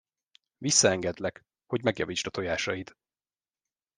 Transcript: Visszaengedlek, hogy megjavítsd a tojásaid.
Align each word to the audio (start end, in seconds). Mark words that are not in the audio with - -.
Visszaengedlek, 0.57 1.45
hogy 1.65 1.83
megjavítsd 1.83 2.27
a 2.27 2.29
tojásaid. 2.29 2.95